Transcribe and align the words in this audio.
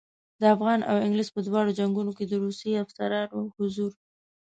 د 0.41 0.43
افغان 0.55 0.79
او 0.89 0.95
انګلیس 1.05 1.29
په 1.33 1.41
دواړو 1.47 1.75
جنګونو 1.79 2.11
کې 2.17 2.25
د 2.27 2.33
روسي 2.43 2.71
افسرانو 2.83 3.39
حضور. 3.55 3.91